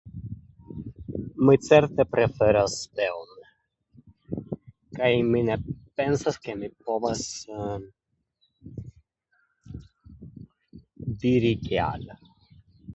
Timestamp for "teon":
2.99-3.29